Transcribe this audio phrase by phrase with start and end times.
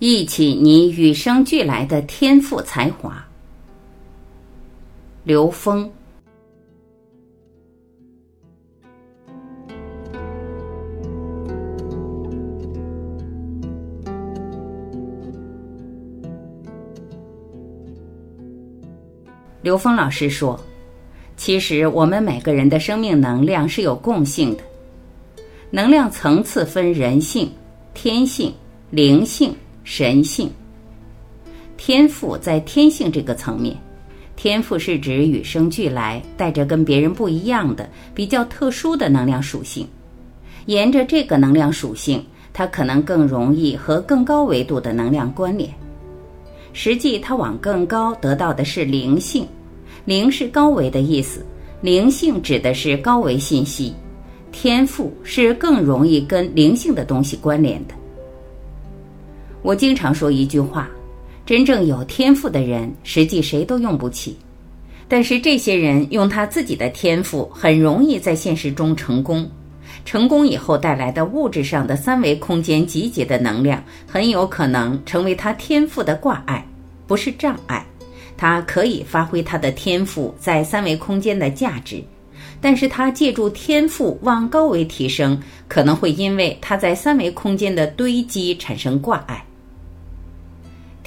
[0.00, 3.22] 忆起你与生俱来的天赋才华。
[5.24, 5.88] 刘峰。
[19.60, 20.58] 刘峰老师说
[21.36, 24.62] ：“其实我们每个人的生命能量是有共性的，
[25.70, 27.52] 能量层次分人性、
[27.92, 28.50] 天性、
[28.88, 29.54] 灵性。”
[29.92, 30.48] 神性、
[31.76, 33.76] 天赋在天性这个层面，
[34.36, 39.84] 天赋是指与生俱来、带着跟别人不一样的、比较特殊的能量属性。
[40.66, 45.68] 沿着这个能量属性，它可能更容易和更高维度的能量关联。
[46.72, 49.44] 实际，它往更高得到的是灵性，
[50.04, 51.44] 灵是高维的意思，
[51.80, 53.92] 灵性指的是高维信息。
[54.52, 57.94] 天赋是更容易跟灵性的东西关联的。
[59.62, 60.88] 我经常说一句话：
[61.44, 64.36] 真正有天赋的人，实际谁都用不起。
[65.06, 69.48] 但是这些人用他自己的天赋，很容易在现实中成功。
[70.04, 76.64] 成功以后带来的物质上的三维空间集结的能量，很有可能成为他天赋的挂碍，
[77.06, 77.84] 不是障碍。
[78.36, 82.02] 他可以发挥他的天赋在三维空间的价值，
[82.60, 89.44] 但是他借助天赋往高维提升，可能会因为他在三维空间的堆积产生挂碍。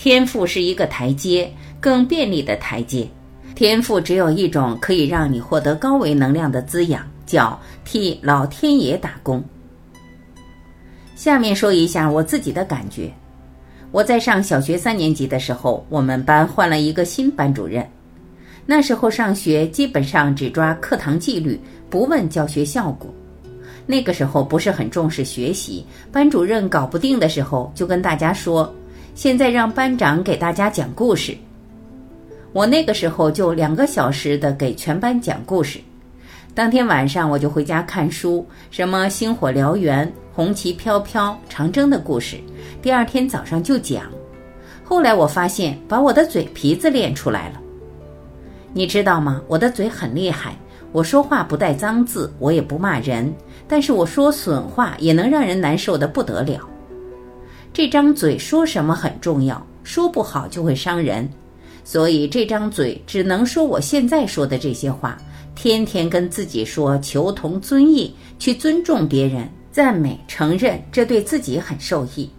[0.04, 3.08] 天赋是一个台阶，更便利的台阶。
[3.56, 9.42] 天赋只有一种，可以让你获得高维能量的滋养，叫替老天爷打工。
[11.16, 13.10] 下面说一下我自己的感觉。
[13.94, 17.90] 我在上小学三年级的时候，我们班换了一个新班主任。
[18.66, 21.58] 那时候上学基本上只抓课堂纪律，
[21.90, 23.10] 不问教学效果。
[23.86, 28.70] 那个时候不是很重视学习，班主任搞不定的时候，就跟大家说。
[29.16, 31.38] 现在让班长给大家讲故事。
[32.52, 35.80] 我那个时候就两个小时的给全班讲故事。
[36.56, 42.38] 当天晚上我就回家看书，什么星火燎原、红旗飘飘、长征的故事。
[42.82, 44.04] 第二天早上就讲。
[44.84, 47.62] 后来我发现把我的嘴皮子练出来了。
[48.74, 49.42] 你知道吗？
[49.48, 50.56] 我的嘴很厉害，
[50.92, 53.32] 我说话不带脏字，我也不骂人，
[53.68, 56.68] 但是我说损话也能让人难受的不得了。
[57.74, 61.28] 这张嘴说什么很重要，说不好就会伤人，
[61.84, 65.18] 所以这张嘴只能说我现在说的这些话。
[65.56, 72.30] 天天跟自己说求同尊异，去尊重别人，赞美、承认，这对自己很受益。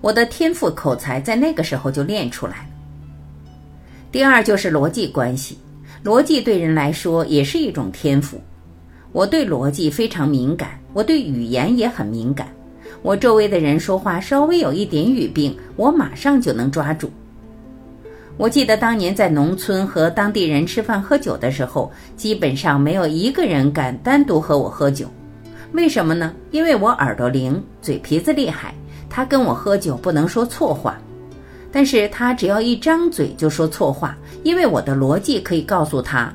[0.00, 2.66] 我的天赋口才在那个时候就练出来了。
[4.12, 5.58] 第二就是逻辑关系，
[6.04, 8.40] 逻辑对人来说也是一种天赋。
[9.10, 12.53] 我对逻辑非常敏感，我对语言也很敏感。
[13.04, 17.10] 我周围的人说话稍微有一点语病，我马上就能抓住。
[18.38, 25.06] 我记得当年在农村和当地人吃饭喝酒的时候，基本上没有一个人敢单独和我喝酒。
[25.72, 26.32] 为什么呢？
[26.50, 28.74] 因为我耳朵灵，嘴皮子厉害。
[29.10, 30.96] 他跟我喝酒不能说错话，
[31.70, 36.32] 但是他只要一张嘴就说错话，因为我的逻辑可以告诉他：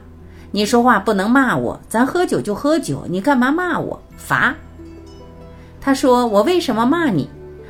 [0.51, 3.99] 你说话不能骂我，咱喝酒就喝酒，你干嘛骂我？
[4.15, 4.55] 罚。
[5.81, 7.29] 他说：“我为什么骂你？”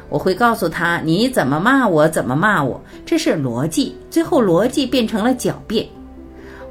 [0.10, 3.96] 我会告诉他：“你怎么骂我，怎么骂我。”这是逻辑。
[4.10, 5.88] 最后，逻辑变成了狡辩。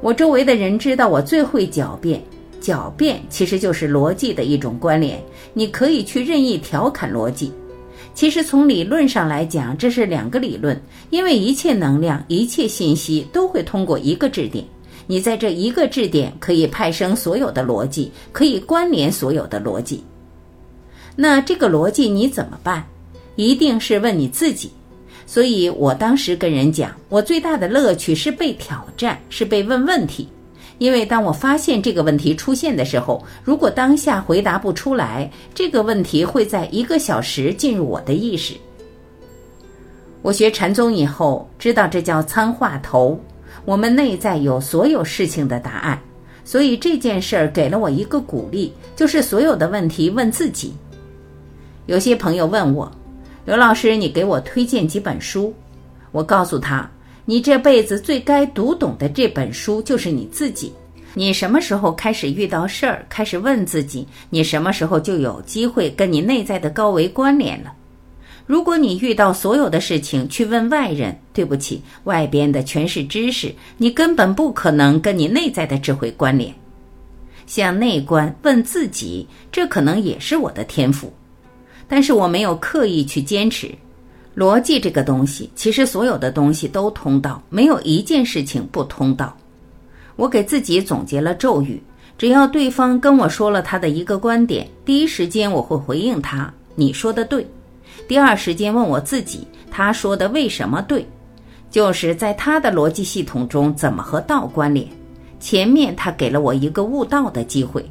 [0.01, 2.21] 我周围的人知道我最会狡辩，
[2.61, 5.21] 狡辩其实就是逻辑的一种关联。
[5.53, 7.51] 你可以去任意调侃逻辑。
[8.13, 10.77] 其实从理论上来讲，这是两个理论，
[11.09, 14.65] 因为一切能量、一切信息都会通过一个质点。
[15.07, 20.03] 你在这一个质点可以派生所有的逻辑，可以关联所有的逻辑。
[21.21, 22.81] 那这个逻辑你怎么办？
[23.35, 24.71] 一定是问你自己。
[25.25, 30.29] 所以我当时跟人讲，我最大的乐趣是被挑战，是被问问题。
[30.77, 38.53] 因为当我发现这个问题出现的时候，如果当下回答不出来，这个问题会在一个小时进入我的意识。
[40.21, 43.19] 我学禅宗以后，知道这叫参话头。
[43.65, 46.01] 我们内在有所有事情的答案，
[46.45, 50.73] 所以这件事儿给了我一个鼓励，就是所有的问题问自己。
[51.89, 52.91] 有些朋友问我，
[53.45, 55.51] 刘老师，你给我推荐几本书？
[56.11, 56.87] 我告诉他，
[57.25, 60.71] 你这辈子最该读懂的这本书就是你自己。
[61.15, 67.73] 你什么时候开始遇到事儿，开始问自己，你什么时候就有机会跟你内在的高维关联了。
[68.45, 76.53] 如果你遇到所有的事情去问外人，对不起，外边的全是知识，你根本不可能跟你内在的智慧关联。
[77.47, 81.11] 向内观问自己，这可能也是我的天赋。
[81.89, 83.69] 但是我没有刻意去坚持，
[84.37, 89.35] 逻辑这个东西，其实所有的东西都通道，没有一件事情不通道。
[90.15, 91.81] 我给自己总结了咒语：
[92.17, 97.45] 只要对方跟我说了他的一个观点，第一时间我会回应他：“你说的对。”
[98.07, 101.05] 第二时间问我自己：“他说的为什么对？”
[101.71, 104.87] 就是在他的逻辑系统中怎么和道关联？
[105.39, 107.83] 前面他给了我一个悟道的机会。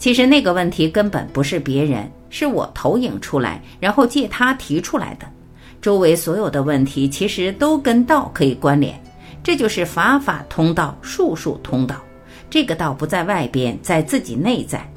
[0.00, 5.26] 其实那个问题根本不是别人，是我投影出来，然后借他提出来的。
[5.82, 8.98] 周围所有的问题其实都跟道可以关联。
[9.42, 11.96] 这就是法法通道，术术通道。
[12.48, 14.90] 这个道不在外边，在自己内在。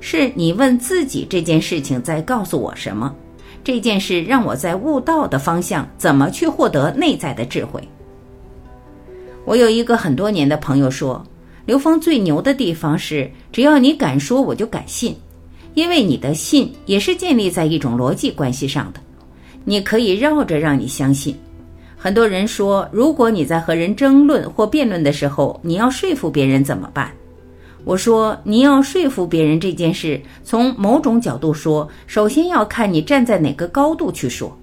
[0.00, 3.14] 是你问自己这件事情在告诉我什么？
[3.62, 7.80] 这件事让我在悟道的方向怎么去获得内在的智慧？
[9.44, 11.24] 我有一个很多年的朋友说，
[11.68, 15.14] 刘峰最牛的地方是，只要你敢说，我就敢信，
[15.74, 19.00] 因为你的信也是建立在一种逻辑关系上的。
[19.66, 21.36] 你可以绕着让你相信。
[21.94, 27.12] 很多人说，如果你在和人争论或辩论的时候，你要说服别人怎么办？
[27.84, 34.56] 我说，你要说服别人这件事，从某种角度说，首先要看你站在哪个高度去说。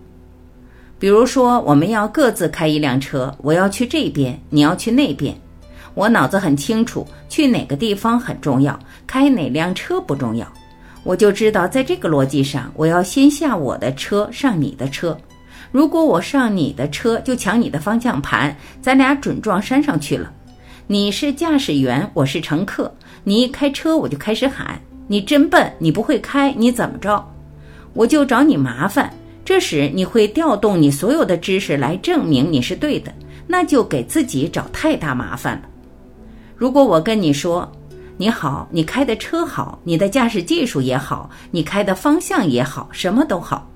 [0.98, 5.40] 比如说，我们要各自开一辆车，我要去这边，你要去那边。
[5.95, 8.77] 我脑子很清楚，去哪个地方很重要，
[9.07, 10.45] 开哪辆车不重要。
[11.03, 15.18] 我就知道，在这个逻辑上，我要先下我的车，上你的车。
[15.71, 20.31] 如果我上你的车就抢你的方向盘，咱俩准撞山上去了。
[20.88, 22.94] 你是驾驶员，我是乘客。
[23.24, 27.25] 你一开车我就开始喊：“你真笨，你不会开，你怎么着？”
[27.94, 29.12] 我就找你麻烦。
[29.44, 33.13] 这时你会调动你所有的知识来证明你是对的，
[33.48, 35.62] 那就给自己找太大麻烦了。
[36.56, 37.69] 如果我跟你说
[38.18, 43.69] ：“你好，你开的车好，你的驾驶技术也好，你开的方向也好，什么都好。”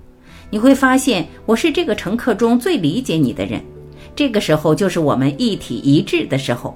[0.50, 3.62] 你会发现，我是这个乘客中最理解你的人。
[4.16, 6.76] 这个时候就是我们一体一致的时候。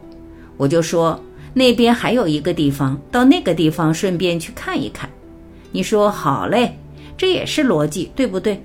[0.57, 1.19] 我就说
[1.53, 5.09] 那边还有一个地方，到那个地方顺便去看一看。
[5.71, 6.77] 你说好嘞，
[7.17, 8.61] 这也是逻辑，对不对？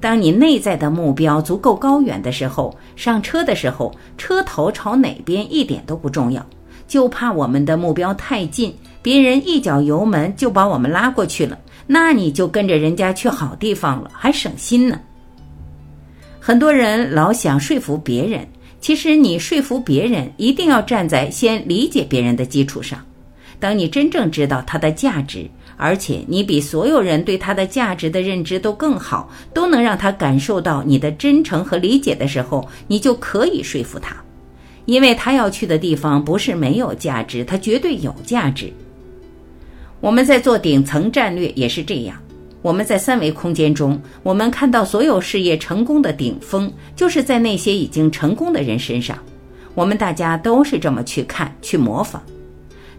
[0.00, 6.44] 当你内在的目标足够高远的时候，上车的时候，车头朝哪边一点都不重要，
[6.86, 11.58] 就怕我们的目标太近，别人一脚油门就把我们拉过去了。
[11.86, 15.00] 那你就跟着人家去好地方了，还省心呢。
[16.38, 18.46] 很多人老想说服别人，
[18.80, 23.04] 其实你说服别人一定要站在先理解别人的基础上。
[23.58, 34.16] 当你真正知道他的价值，而且你比所有人对他的价值的认知都更好，都能让他感受到你的真诚和理解的时候，你就可以说服他，
[34.86, 38.72] 因为他要去的地方不是没有价值，他绝对有价值。
[40.00, 42.16] 我们在做顶层战略也是这样。
[42.60, 49.16] 我们在三维空间中，我们看到所有事业成功的顶峰，就是在那些已经成功的人身上。
[49.76, 52.20] 我们大家都是这么去看、去模仿。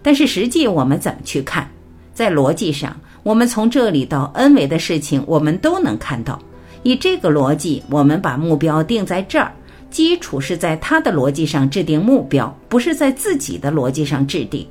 [0.02, 1.70] 但是实际我们怎么去看？
[2.12, 6.40] 在逻辑上，我们从这里到 N 维的事情，我们都能看到。
[6.82, 9.52] 以这个逻辑，我们把目标定在这儿，
[9.90, 14.66] 基础是在他的逻辑上制定目标，不是在自己的逻辑上制定。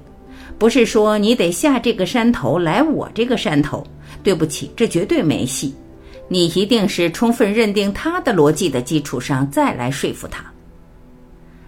[0.57, 3.85] 不是说你得下这个山头来我这个山头，
[4.23, 5.73] 对不起，这绝对没戏。
[6.27, 10.43] 你一定是充分认定他的逻辑的基础上再来说服他。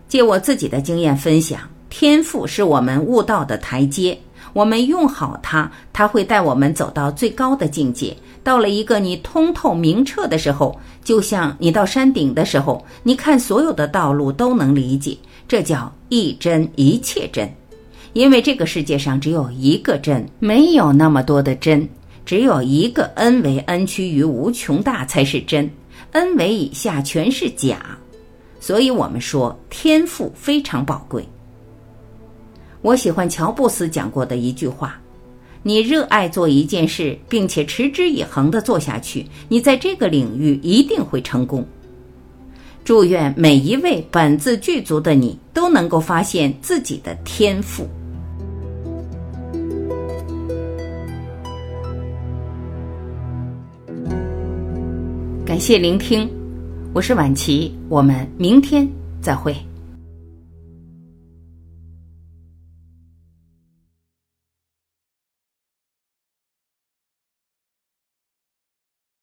[0.08, 4.18] 借我自己的经验分享，天赋是我们悟道的台阶，
[4.54, 8.16] 我们用好它，它会带我们走到最高的境界。
[8.44, 15.18] 到了一个你通透明澈的时候，就像你到山顶的时候，你看所有的道路都能理解，
[15.48, 17.48] 这叫一真一切真。
[18.14, 21.88] 因为这个世界上只有一个真，没有那么多的真，
[22.26, 25.70] 只有一个 n 为 n 趋于无穷大才是真
[26.12, 27.78] ，n 为以下全是假。
[28.60, 31.26] 所以我们说天赋非常宝贵。
[32.82, 35.00] 我喜欢乔布斯讲过的一句话：
[35.62, 41.64] 你热爱做一件事，并且持之以恒的做下去，你在这个领域一定会成功。
[42.84, 47.88] 祝愿每一位本自具足的你都能够发现自己的天赋。
[55.46, 56.28] 感谢聆听，
[56.94, 58.90] 我是晚琪，我们明天
[59.22, 59.56] 再会。